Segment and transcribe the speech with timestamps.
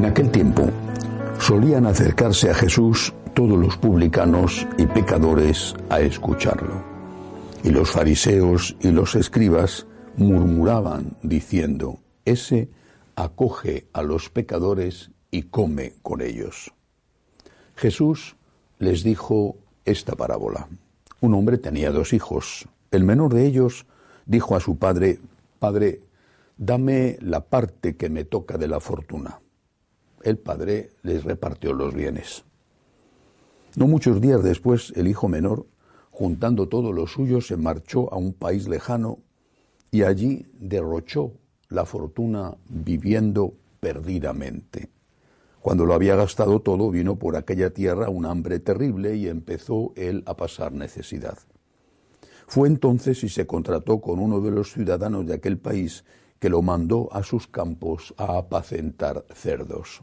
[0.00, 0.66] En aquel tiempo
[1.38, 6.82] solían acercarse a Jesús todos los publicanos y pecadores a escucharlo.
[7.62, 9.86] Y los fariseos y los escribas
[10.16, 12.70] murmuraban diciendo, ese
[13.14, 16.72] acoge a los pecadores y come con ellos.
[17.76, 18.36] Jesús
[18.78, 20.66] les dijo esta parábola.
[21.20, 22.66] Un hombre tenía dos hijos.
[22.90, 23.84] El menor de ellos
[24.24, 25.18] dijo a su padre,
[25.58, 26.00] Padre,
[26.56, 29.40] dame la parte que me toca de la fortuna
[30.22, 32.44] el padre les repartió los bienes.
[33.76, 35.66] No muchos días después, el hijo menor,
[36.10, 39.18] juntando todo lo suyo, se marchó a un país lejano
[39.90, 41.32] y allí derrochó
[41.68, 44.90] la fortuna viviendo perdidamente.
[45.60, 50.22] Cuando lo había gastado todo, vino por aquella tierra un hambre terrible y empezó él
[50.26, 51.38] a pasar necesidad.
[52.46, 56.04] Fue entonces y se contrató con uno de los ciudadanos de aquel país
[56.40, 60.02] que lo mandó a sus campos a apacentar cerdos.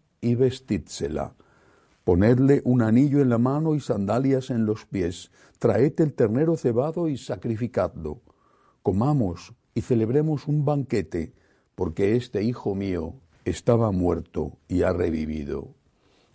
[0.21, 1.35] y vestídsela.
[2.03, 5.31] Ponedle un anillo en la mano y sandalias en los pies.
[5.59, 8.21] Traed el ternero cebado y sacrificadlo.
[8.81, 11.33] Comamos y celebremos un banquete,
[11.75, 13.15] porque este hijo mío
[13.45, 15.69] estaba muerto y ha revivido.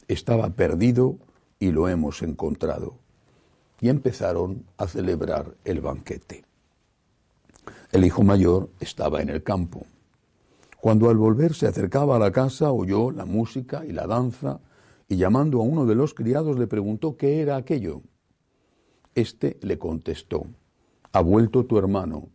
[0.08, 1.18] Estaba perdido
[1.58, 2.98] y lo hemos encontrado.
[3.80, 6.44] Y empezaron a celebrar el banquete.
[7.92, 9.86] El hijo mayor estaba en el campo.
[10.80, 14.60] Cuando al volver se acercaba a la casa oyó la música y la danza
[15.08, 18.02] y llamando a uno de los criados le preguntó qué era aquello.
[19.14, 20.46] Este le contestó,
[21.12, 22.28] ha vuelto tu hermano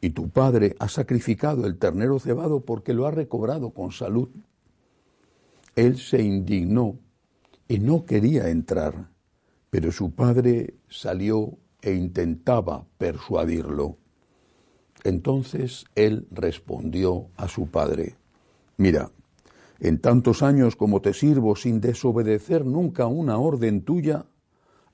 [0.00, 4.28] y tu padre ha sacrificado el ternero cebado porque lo ha recobrado con salud.
[5.74, 6.98] Él se indignó
[7.68, 9.10] y no quería entrar,
[9.70, 13.98] pero su padre salió e intentaba persuadirlo.
[15.06, 18.16] Entonces él respondió a su padre,
[18.76, 19.12] mira,
[19.78, 24.26] en tantos años como te sirvo sin desobedecer nunca una orden tuya,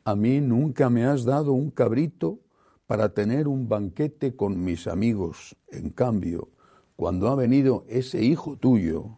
[0.04, 2.40] a mí nunca me has dado un cabrito
[2.86, 5.56] para tener un banquete con mis amigos.
[5.70, 6.50] En cambio,
[6.94, 9.16] cuando ha venido ese hijo tuyo,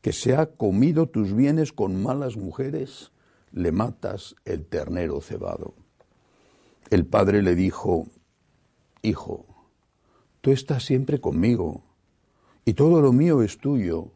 [0.00, 3.12] que se ha comido tus bienes con malas mujeres,
[3.52, 5.74] le matas el ternero cebado.
[6.90, 8.08] El padre le dijo,
[9.00, 9.53] Hijo,
[10.44, 11.80] Tú estás siempre conmigo
[12.66, 14.12] y todo lo mío es tuyo,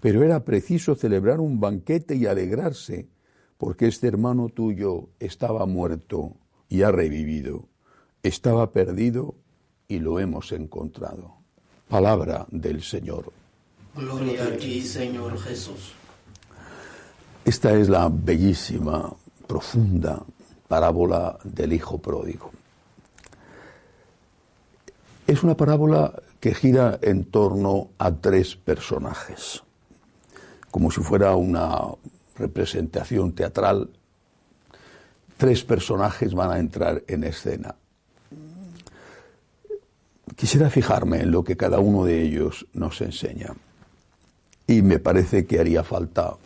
[0.00, 3.10] pero era preciso celebrar un banquete y alegrarse,
[3.58, 6.38] porque este hermano tuyo estaba muerto
[6.70, 7.68] y ha revivido,
[8.22, 9.34] estaba perdido
[9.86, 11.34] y lo hemos encontrado.
[11.88, 13.30] Palabra del Señor.
[13.94, 15.92] Gloria a ti, Señor Jesús.
[17.44, 19.14] Esta es la bellísima,
[19.46, 20.24] profunda
[20.68, 22.50] parábola del Hijo Pródigo.
[25.26, 29.64] Es una parábola que gira en torno a tres personajes,
[30.70, 31.80] como si fuera una
[32.36, 33.90] representación teatral.
[35.36, 37.74] Tres personajes van a entrar en escena.
[40.36, 43.52] Quisiera fijarme en lo que cada uno de ellos nos enseña.
[44.68, 46.36] Y me parece que haría falta,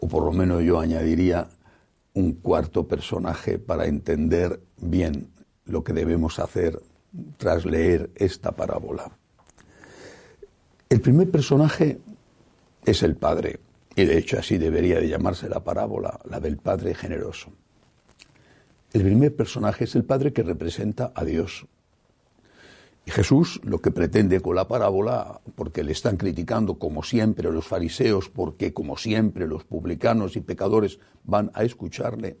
[0.00, 1.48] o por lo menos yo añadiría,
[2.12, 5.30] un cuarto personaje para entender bien
[5.64, 6.82] lo que debemos hacer
[7.36, 9.10] tras leer esta parábola.
[10.88, 11.98] El primer personaje
[12.84, 13.60] es el Padre,
[13.96, 17.50] y de hecho así debería de llamarse la parábola, la del Padre generoso.
[18.92, 21.66] El primer personaje es el Padre que representa a Dios.
[23.06, 27.66] Y Jesús lo que pretende con la parábola, porque le están criticando como siempre los
[27.66, 32.38] fariseos, porque como siempre los publicanos y pecadores van a escucharle,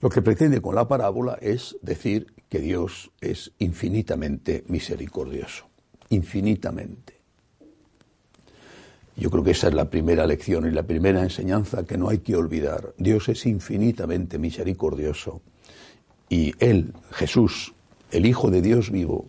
[0.00, 5.66] lo que pretende con la parábola es decir que Dios es infinitamente misericordioso,
[6.10, 7.18] infinitamente.
[9.16, 12.18] Yo creo que esa es la primera lección y la primera enseñanza que no hay
[12.18, 12.94] que olvidar.
[12.96, 15.42] Dios es infinitamente misericordioso
[16.28, 17.74] y Él, Jesús,
[18.12, 19.28] el Hijo de Dios vivo,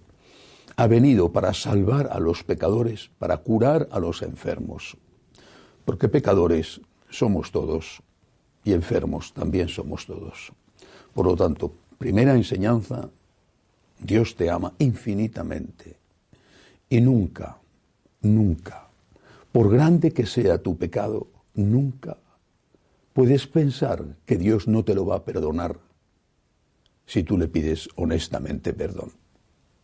[0.76, 4.96] ha venido para salvar a los pecadores, para curar a los enfermos.
[5.84, 6.80] Porque pecadores
[7.10, 8.04] somos todos
[8.70, 10.52] y enfermos también somos todos.
[11.14, 13.10] Por lo tanto, primera enseñanza,
[14.00, 15.98] Dios te ama infinitamente
[16.90, 17.58] y nunca,
[18.22, 18.90] nunca
[19.52, 22.18] por grande que sea tu pecado, nunca
[23.14, 25.80] puedes pensar que Dios no te lo va a perdonar
[27.06, 29.12] si tú le pides honestamente perdón.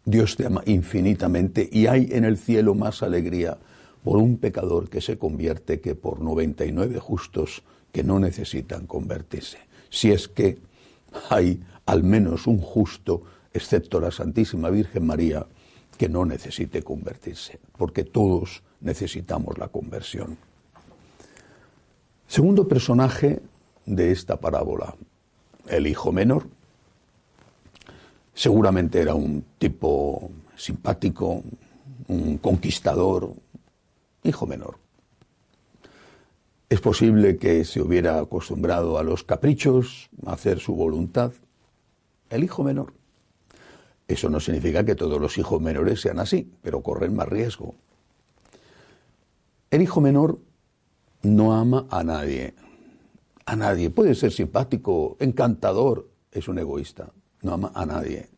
[0.05, 3.57] Dios te ama infinitamente y hay en el cielo más alegría
[4.03, 7.63] por un pecador que se convierte que por 99 justos
[7.95, 9.57] que no necesitan convertirse.
[9.89, 10.57] Si es que
[11.29, 15.47] hay al menos un justo, excepto la Santísima Virgen María,
[15.97, 20.37] que no necesite convertirse, porque todos necesitamos la conversión.
[22.27, 23.41] Segundo personaje
[23.85, 24.93] de esta parábola,
[25.69, 26.47] el hijo menor.
[28.33, 31.43] Seguramente era un tipo simpático,
[32.09, 33.31] un conquistador,
[34.21, 34.84] hijo menor.
[36.67, 41.31] Es posible que se hubiera acostumbrado a los caprichos, a hacer su voluntad.
[42.29, 42.93] El hijo menor.
[44.07, 47.75] Eso no significa que todos los hijos menores sean así, pero corren más riesgo.
[49.69, 50.39] El hijo menor
[51.21, 52.55] no ama a nadie.
[53.45, 53.91] A nadie.
[53.91, 57.11] Puede ser simpático, encantador, es un egoísta.
[57.43, 58.29] No ama a nadie.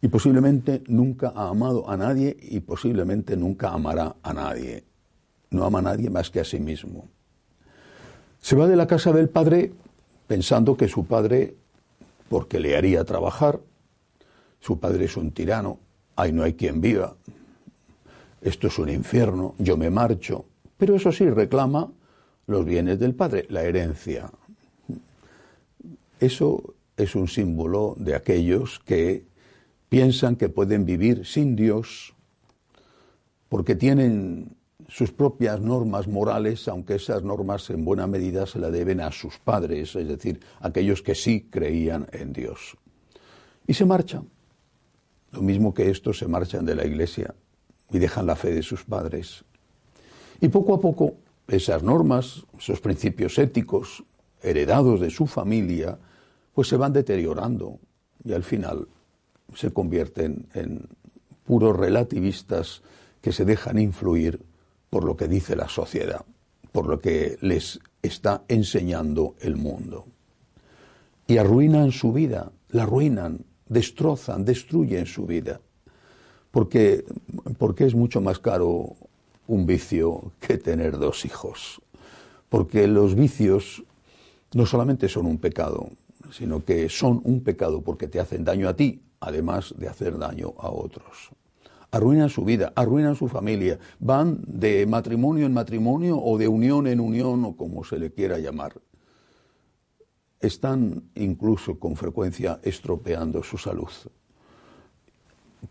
[0.00, 4.84] Y posiblemente nunca ha amado a nadie y posiblemente nunca amará a nadie.
[5.50, 7.08] No ama a nadie más que a sí mismo.
[8.40, 9.72] Se va de la casa del padre
[10.26, 11.54] pensando que su padre,
[12.28, 13.60] porque le haría trabajar,
[14.60, 15.78] su padre es un tirano,
[16.16, 17.16] ahí no hay quien viva,
[18.40, 20.44] esto es un infierno, yo me marcho,
[20.78, 21.90] pero eso sí, reclama
[22.46, 24.30] los bienes del padre, la herencia.
[26.18, 29.24] Eso es un símbolo de aquellos que
[29.88, 32.14] piensan que pueden vivir sin Dios
[33.48, 34.56] porque tienen
[34.90, 39.38] sus propias normas morales, aunque esas normas en buena medida se la deben a sus
[39.38, 42.76] padres, es decir, aquellos que sí creían en Dios.
[43.68, 44.28] Y se marchan.
[45.30, 47.32] Lo mismo que estos se marchan de la iglesia
[47.92, 49.44] y dejan la fe de sus padres.
[50.40, 51.14] Y poco a poco
[51.46, 54.02] esas normas, esos principios éticos
[54.42, 55.98] heredados de su familia,
[56.52, 57.78] pues se van deteriorando
[58.24, 58.88] y al final
[59.54, 60.88] se convierten en
[61.44, 62.82] puros relativistas
[63.20, 64.49] que se dejan influir
[64.90, 66.24] por lo que dice la sociedad,
[66.72, 70.06] por lo que les está enseñando el mundo.
[71.26, 75.60] Y arruinan su vida, la arruinan, destrozan, destruyen su vida,
[76.50, 77.04] porque,
[77.56, 78.96] porque es mucho más caro
[79.46, 81.80] un vicio que tener dos hijos.
[82.48, 83.84] Porque los vicios
[84.54, 85.90] no solamente son un pecado,
[86.32, 90.54] sino que son un pecado porque te hacen daño a ti, además de hacer daño
[90.58, 91.30] a otros.
[91.92, 97.00] Arruinan su vida, arruinan su familia, van de matrimonio en matrimonio o de unión en
[97.00, 98.74] unión o como se le quiera llamar.
[100.38, 103.90] Están incluso con frecuencia estropeando su salud.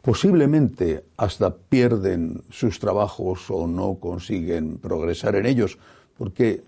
[0.02, 5.80] Posiblemente hasta pierden sus trabajos o no consiguen progresar en ellos,
[6.18, 6.64] porque,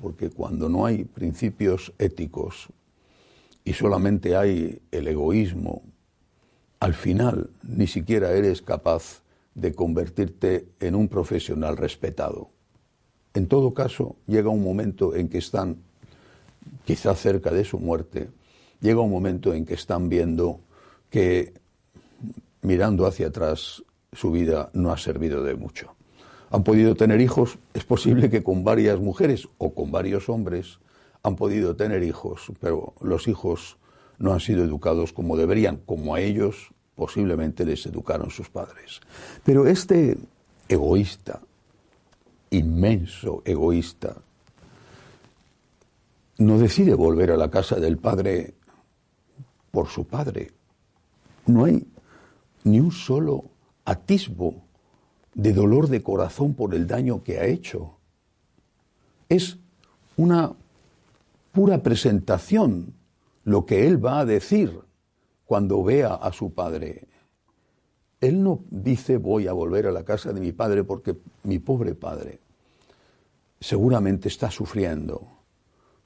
[0.00, 2.68] porque cuando no hay principios éticos
[3.64, 5.82] y solamente hay el egoísmo,
[6.84, 9.22] al final ni siquiera eres capaz
[9.54, 12.50] de convertirte en un profesional respetado.
[13.32, 15.78] En todo caso, llega un momento en que están,
[16.84, 18.28] quizá cerca de su muerte,
[18.82, 20.60] llega un momento en que están viendo
[21.08, 21.54] que
[22.60, 25.94] mirando hacia atrás, su vida no ha servido de mucho.
[26.50, 30.80] Han podido tener hijos, es posible que con varias mujeres o con varios hombres
[31.22, 33.78] han podido tener hijos, pero los hijos
[34.18, 39.00] no han sido educados como deberían, como a ellos posiblemente les educaron sus padres.
[39.44, 40.16] Pero este
[40.68, 41.40] egoísta,
[42.50, 44.16] inmenso egoísta,
[46.38, 48.54] no decide volver a la casa del padre
[49.70, 50.52] por su padre.
[51.46, 51.86] No hay
[52.64, 53.44] ni un solo
[53.84, 54.62] atisbo
[55.34, 57.98] de dolor de corazón por el daño que ha hecho.
[59.28, 59.58] Es
[60.16, 60.52] una
[61.52, 62.94] pura presentación
[63.44, 64.80] lo que él va a decir
[65.44, 67.06] cuando vea a su padre.
[68.20, 71.94] Él no dice voy a volver a la casa de mi padre porque mi pobre
[71.94, 72.40] padre
[73.60, 75.34] seguramente está sufriendo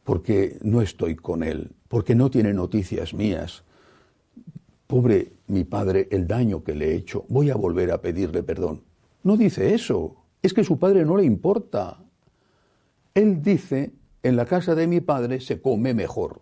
[0.09, 3.63] porque no estoy con él, porque no tiene noticias mías.
[4.87, 8.85] Pobre mi padre, el daño que le he hecho, voy a volver a pedirle perdón.
[9.23, 12.03] No dice eso, es que su padre no le importa.
[13.13, 13.93] Él dice,
[14.23, 16.41] en la casa de mi padre se come mejor.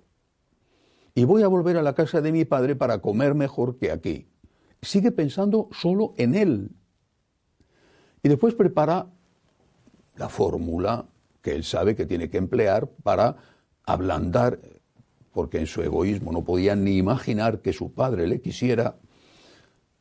[1.17, 4.29] Y voy a volver a la casa de mi padre para comer mejor que aquí.
[4.83, 6.71] Sigue pensando solo en él.
[8.23, 9.07] Y después prepara
[10.17, 11.07] la fórmula
[11.41, 13.37] que él sabe que tiene que emplear para
[13.87, 14.61] ablandar,
[15.33, 18.97] porque en su egoísmo no podía ni imaginar que su padre le quisiera,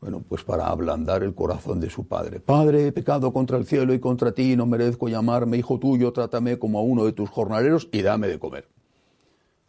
[0.01, 2.41] bueno, pues para ablandar el corazón de su padre.
[2.41, 6.60] Padre, he pecado contra el cielo y contra ti, no merezco llamarme hijo tuyo, trátame
[6.60, 8.67] como a uno de tus jornaleros y dame de comer.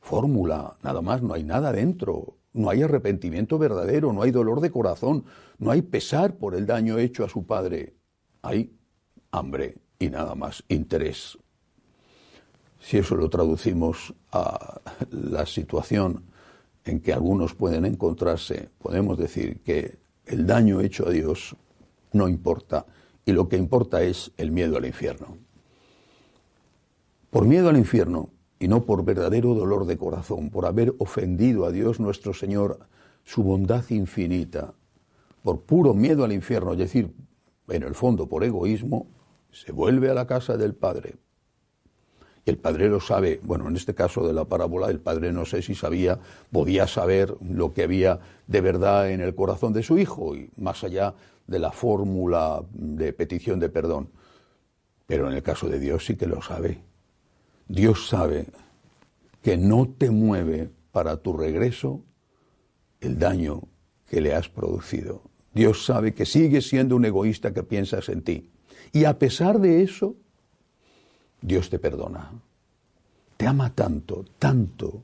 [0.06, 4.70] Fórmula, nada más, no hay nada dentro, no hay arrepentimiento verdadero, no hay dolor de
[4.70, 5.24] corazón,
[5.58, 7.96] no hay pesar por el daño hecho a su padre,
[8.40, 8.72] hay
[9.32, 11.36] hambre y nada más, interés.
[12.78, 16.22] Si eso lo traducimos a la situación
[16.84, 21.56] en que algunos pueden encontrarse, podemos decir que el daño hecho a Dios
[22.12, 22.86] no importa
[23.24, 25.36] y lo que importa es el miedo al infierno.
[27.28, 31.72] Por miedo al infierno y no por verdadero dolor de corazón, por haber ofendido a
[31.72, 32.80] Dios nuestro Señor,
[33.24, 34.72] su bondad infinita,
[35.42, 37.12] por puro miedo al infierno, es decir,
[37.68, 39.08] en el fondo por egoísmo,
[39.50, 41.16] se vuelve a la casa del Padre.
[42.44, 45.44] Y el Padre lo sabe, bueno, en este caso de la parábola, el Padre no
[45.44, 46.18] sé si sabía,
[46.52, 50.84] podía saber lo que había de verdad en el corazón de su hijo, y más
[50.84, 51.14] allá
[51.46, 54.10] de la fórmula de petición de perdón.
[55.06, 56.82] Pero en el caso de Dios sí que lo sabe.
[57.68, 58.46] Dios sabe
[59.42, 62.02] que no te mueve para tu regreso
[63.00, 63.62] el daño
[64.08, 65.22] que le has producido.
[65.52, 68.50] Dios sabe que sigues siendo un egoísta que piensas en ti.
[68.92, 70.16] Y a pesar de eso,
[71.40, 72.30] Dios te perdona.
[73.36, 75.02] Te ama tanto, tanto,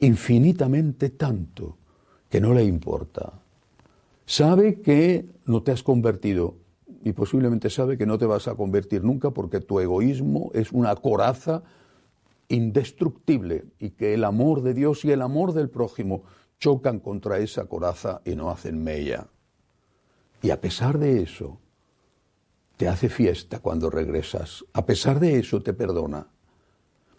[0.00, 1.76] infinitamente tanto,
[2.28, 3.32] que no le importa.
[4.26, 6.56] Sabe que no te has convertido
[7.02, 10.94] y posiblemente sabe que no te vas a convertir nunca porque tu egoísmo es una
[10.96, 11.62] coraza
[12.48, 16.24] indestructible y que el amor de Dios y el amor del prójimo
[16.58, 19.28] chocan contra esa coraza y no hacen mella.
[20.42, 21.58] Y a pesar de eso,
[22.76, 24.64] te hace fiesta cuando regresas.
[24.72, 26.28] A pesar de eso te perdona,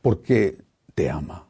[0.01, 0.63] porque
[0.95, 1.45] te ama.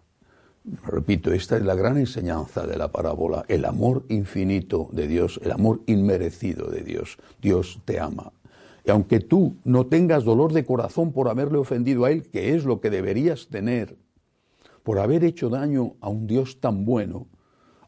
[0.86, 5.52] Repito, esta es la gran enseñanza de la parábola, el amor infinito de Dios, el
[5.52, 7.18] amor inmerecido de Dios.
[7.42, 8.34] Dios te ama.
[8.90, 12.66] Y aunque tú no tengas dolor de corazón por haberle ofendido a Él, que es
[12.66, 13.96] lo que deberías tener,
[14.82, 17.28] por haber hecho daño a un Dios tan bueno,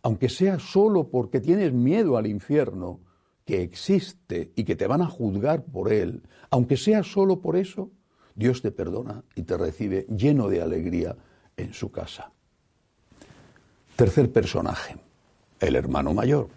[0.04, 3.00] aunque sea solo porque tienes miedo al infierno,
[3.46, 7.90] que existe y que te van a juzgar por él, aunque sea solo por eso,
[8.36, 11.16] Dios te perdona y te recibe lleno de alegría
[11.58, 12.32] en su casa.
[13.96, 14.98] Tercer personaje,
[15.60, 16.48] el hermano mayor.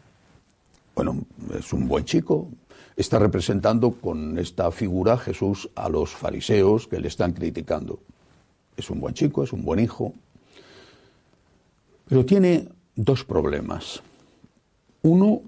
[0.94, 1.24] Bueno,
[1.58, 2.50] es un buen chico,
[2.96, 8.00] está representando con esta figura Jesús a los fariseos que le están criticando.
[8.76, 10.14] Es un buen chico, es un buen hijo,
[12.08, 14.02] pero tiene dos problemas.
[15.02, 15.42] Uno,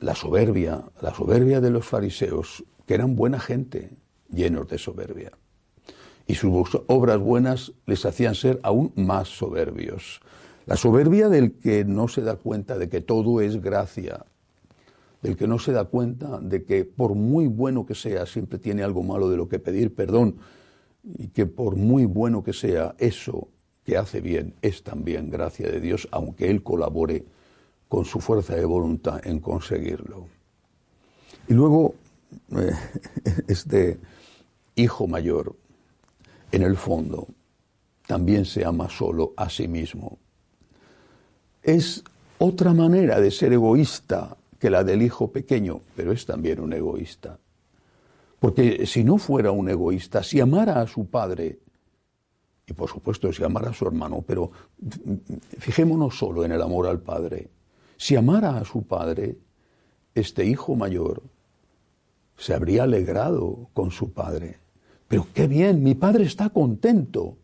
[0.00, 3.90] la soberbia, la soberbia de los fariseos, que eran buena gente,
[4.30, 5.32] llenos de soberbia.
[6.26, 10.20] Y sus obras buenas les hacían ser aún más soberbios.
[10.66, 14.26] La soberbia del que no se da cuenta de que todo es gracia,
[15.26, 18.84] del que no se da cuenta de que por muy bueno que sea, siempre tiene
[18.84, 20.36] algo malo de lo que pedir perdón,
[21.02, 23.48] y que por muy bueno que sea, eso
[23.82, 27.24] que hace bien es también gracia de Dios, aunque Él colabore
[27.88, 30.28] con su fuerza de voluntad en conseguirlo.
[31.48, 31.96] Y luego,
[32.52, 32.70] eh,
[33.48, 33.98] este
[34.76, 35.56] hijo mayor,
[36.52, 37.26] en el fondo,
[38.06, 40.18] también se ama solo a sí mismo.
[41.64, 42.04] Es
[42.38, 47.38] otra manera de ser egoísta que la del hijo pequeño, pero es también un egoísta.
[48.38, 51.58] Porque si no fuera un egoísta, si amara a su padre,
[52.66, 54.50] y por supuesto si amara a su hermano, pero
[55.58, 57.48] fijémonos solo en el amor al padre,
[57.96, 59.36] si amara a su padre,
[60.14, 61.22] este hijo mayor
[62.36, 64.58] se habría alegrado con su padre.
[65.08, 67.36] Pero qué bien, mi padre está contento.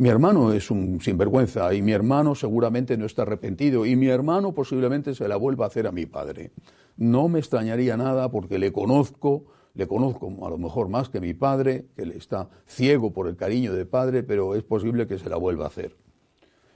[0.00, 4.54] Mi hermano es un sinvergüenza y mi hermano seguramente no está arrepentido y mi hermano
[4.54, 6.52] posiblemente se la vuelva a hacer a mi padre.
[6.96, 11.34] No me extrañaría nada porque le conozco, le conozco a lo mejor más que mi
[11.34, 15.28] padre, que le está ciego por el cariño de padre, pero es posible que se
[15.28, 15.98] la vuelva a hacer.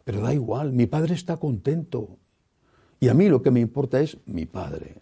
[0.04, 2.18] Pero da igual, mi padre está contento.
[3.00, 5.00] Y a mí lo que me importa es mi padre.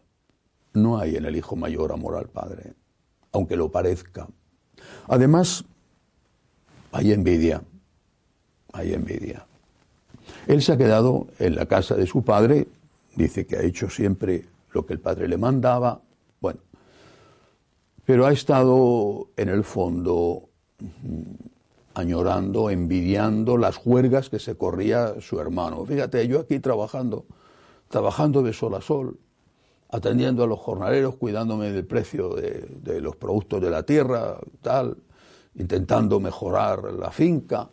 [0.74, 2.74] No hay en el hijo mayor amor al padre,
[3.32, 4.28] aunque lo parezca.
[5.08, 5.64] Además,
[6.92, 7.64] hay envidia,
[8.72, 9.46] hay envidia.
[10.46, 12.68] Él se ha quedado en la casa de su padre,
[13.14, 16.00] dice que ha hecho siempre lo que el padre le mandaba,
[16.40, 16.60] bueno,
[18.04, 20.48] pero ha estado en el fondo
[20.80, 21.52] mm,
[21.94, 25.84] añorando, envidiando las juergas que se corría su hermano.
[25.84, 27.26] Fíjate, yo aquí trabajando,
[27.88, 29.18] trabajando de sol a sol,
[29.90, 34.96] atendiendo a los jornaleros, cuidándome del precio de, los productos de la tierra, tal,
[35.56, 37.68] intentando mejorar la finca.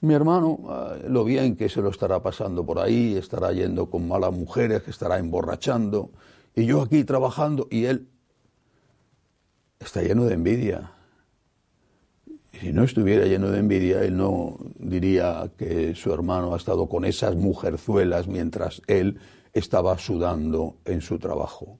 [0.00, 4.06] Mi hermano, eh, lo bien que se lo estará pasando por ahí, estará yendo con
[4.06, 6.10] malas mujeres, que estará emborrachando,
[6.54, 8.08] y yo aquí trabajando, y él
[9.80, 10.92] está lleno de envidia.
[12.52, 17.04] Si no estuviera lleno de envidia, él no diría que su hermano ha estado con
[17.04, 19.18] esas mujerzuelas mientras él
[19.52, 21.78] estaba sudando en su trabajo.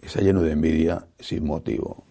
[0.00, 2.04] Está lleno de envidia sin motivo.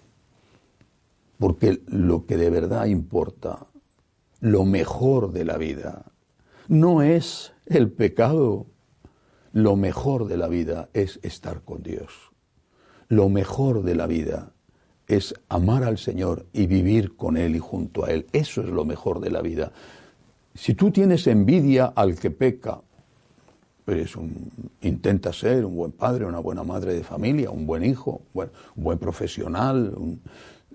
[1.37, 3.67] Porque lo que de verdad importa,
[4.43, 6.03] lo mejor de la vida,
[6.67, 8.65] no es el pecado.
[9.53, 12.11] Lo mejor de la vida es estar con Dios.
[13.07, 14.51] Lo mejor de la vida
[15.07, 18.25] es amar al Señor y vivir con Él y junto a Él.
[18.33, 19.71] Eso es lo mejor de la vida.
[20.53, 22.81] Si tú tienes envidia al que peca,
[23.85, 28.23] pues un, intenta ser un buen padre, una buena madre de familia, un buen hijo,
[28.33, 29.93] un buen profesional,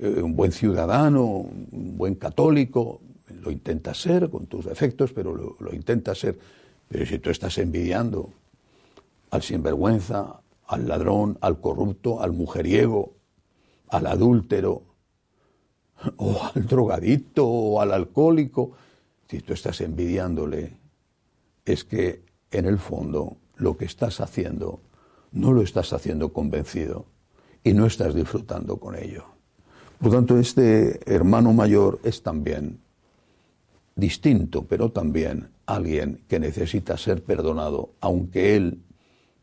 [0.00, 3.02] eh, un, buen ciudadano, un buen católico.
[3.48, 6.38] Lo intenta ser con tus defectos, pero lo, lo intenta ser.
[6.86, 8.30] Pero si tú estás envidiando
[9.30, 13.14] al sinvergüenza, al ladrón, al corrupto, al mujeriego,
[13.88, 14.82] al adúltero,
[16.18, 18.72] o al drogadicto, o al alcohólico,
[19.30, 20.76] si tú estás envidiándole,
[21.64, 24.82] es que en el fondo lo que estás haciendo
[25.32, 27.06] no lo estás haciendo convencido
[27.64, 29.24] y no estás disfrutando con ello.
[29.98, 32.80] Por tanto, este hermano mayor es también
[33.98, 38.84] distinto, pero también alguien que necesita ser perdonado, aunque él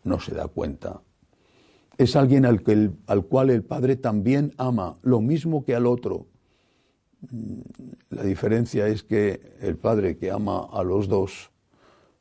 [0.03, 1.01] no se da cuenta.
[1.97, 6.27] Es alguien al, que al cual el Padre también ama, lo mismo que al otro.
[8.09, 11.51] La diferencia es que el Padre que ama a los dos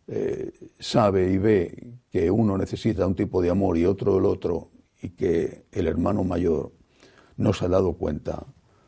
[0.09, 4.71] eh, sabe y ve que uno necesita un tipo de amor y otro el otro,
[5.01, 6.73] y que el hermano mayor
[7.37, 8.45] no se ha dado cuenta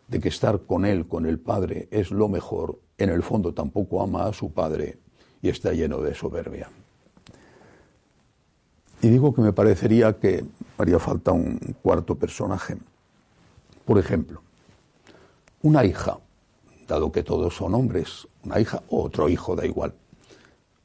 [0.08, 4.02] de que estar con él, con el Padre, es lo mejor, en el fondo tampoco
[4.02, 4.98] ama a su Padre
[5.42, 6.68] y está lleno de soberbia.
[9.02, 10.44] Y digo que me parecería que
[10.78, 12.76] haría falta un cuarto personaje.
[13.84, 14.40] Por ejemplo,
[15.62, 16.18] una hija,
[16.88, 19.92] dado que todos son hombres, una hija o otro hijo, da igual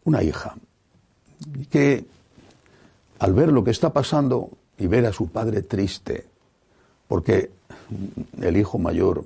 [0.03, 0.55] una hija
[1.69, 2.05] que
[3.19, 6.25] al ver lo que está pasando y ver a su padre triste,
[7.07, 7.51] porque
[8.41, 9.23] el hijo mayor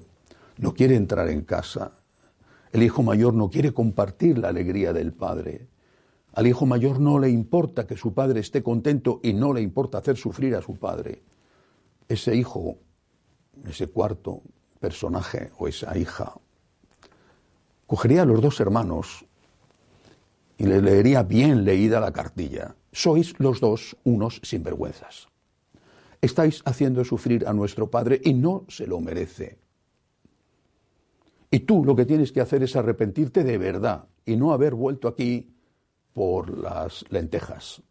[0.58, 1.92] no quiere entrar en casa,
[2.76, 5.70] el hijo mayor no quiere compartir la alegría del padre,
[6.34, 10.00] al hijo mayor no le importa que su padre esté contento y no le importa
[10.00, 11.24] hacer sufrir a su padre.
[12.10, 12.76] Ese hijo,
[13.66, 14.42] ese cuarto
[14.78, 16.34] personaje o esa hija,
[17.88, 19.26] cogería a los dos hermanos
[20.58, 22.76] y le leería bien leída la cartilla.
[22.92, 25.30] Sois los dos unos sinvergüenzas.
[26.20, 29.65] Estáis haciendo sufrir a nuestro Padre y no se lo merece.
[31.56, 35.08] Y tú lo que tienes que hacer es arrepentirte de verdad y no haber vuelto
[35.08, 35.56] aquí
[36.12, 37.82] por las lentejas.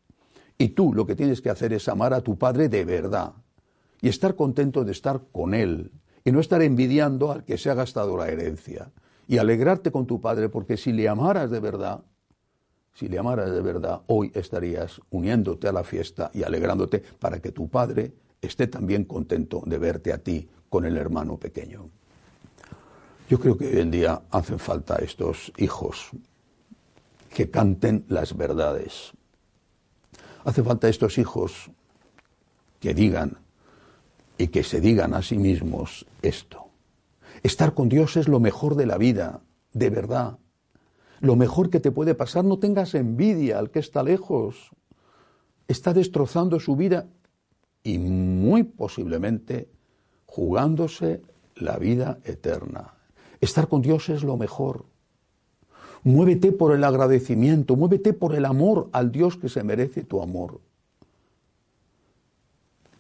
[0.58, 3.32] Y tú lo que tienes que hacer es amar a tu Padre de verdad
[4.02, 5.92] y estar contento de estar con Él
[6.26, 8.92] y no estar envidiando al que se ha gastado la herencia
[9.26, 12.04] y alegrarte con tu Padre porque si le amaras de verdad,
[12.92, 17.50] si le amaras de verdad, hoy estarías uniéndote a la fiesta y alegrándote para que
[17.50, 21.88] tu padre esté también contento de verte a ti con el hermano pequeño.
[23.28, 26.10] Yo creo que hoy en día hacen falta estos hijos
[27.32, 29.12] que canten las verdades.
[30.44, 31.70] Hace falta estos hijos
[32.80, 33.38] que digan
[34.36, 36.68] y que se digan a sí mismos esto.
[37.42, 39.40] Estar con Dios es lo mejor de la vida,
[39.72, 40.38] de verdad
[41.24, 44.70] lo mejor que te puede pasar, no tengas envidia al que está lejos.
[45.66, 47.06] Está destrozando su vida
[47.82, 49.70] y muy posiblemente
[50.26, 51.22] jugándose
[51.56, 52.92] la vida eterna.
[53.44, 54.86] Estar con Dios es lo mejor.
[56.02, 60.60] Muévete por el agradecimiento, muévete por el amor al Dios que se merece tu amor.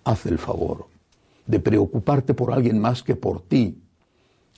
[0.04, 0.86] Haz el favor
[1.46, 3.80] de preocuparte por alguien más que por ti.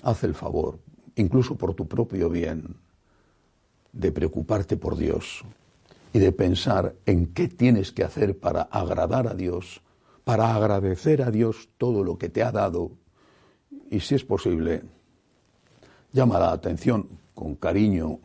[0.02, 0.80] Haz el favor,
[1.14, 2.74] incluso por tu propio bien,
[3.92, 5.44] de preocuparte por Dios
[6.12, 9.82] y de pensar en qué tienes que hacer para agradar a Dios,
[10.24, 12.90] para agradecer a Dios todo lo que te ha dado
[13.88, 14.82] y si es posible,
[16.16, 18.20] llama la atención con cariño,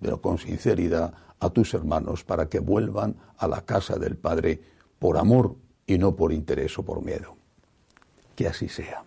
[0.00, 4.62] pero con sinceridad a tus hermanos para que vuelvan a la casa del Padre
[5.00, 7.34] por amor y no por interés o por miedo.
[8.36, 9.02] Que así sea.